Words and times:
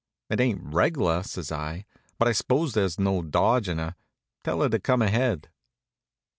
"It 0.31 0.39
ain't 0.39 0.63
reg'lar," 0.73 1.21
says 1.23 1.51
I, 1.51 1.85
"but 2.17 2.27
I 2.27 2.31
s'pose 2.31 2.73
there's 2.73 2.99
no 2.99 3.21
dodgin' 3.21 3.77
her. 3.77 3.93
Tell 4.43 4.63
her 4.63 4.69
to 4.69 4.79
come 4.79 5.03
ahead." 5.03 5.51